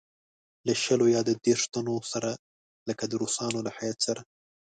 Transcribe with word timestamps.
له 0.67 0.73
شلو 0.83 1.05
یا 1.15 1.21
دېرشوتنو 1.45 1.95
سره 2.11 2.31
لکه 2.87 3.03
د 3.07 3.13
روسانو 3.21 3.59
له 3.65 3.71
هیات 3.77 3.97
سره. 4.07 4.21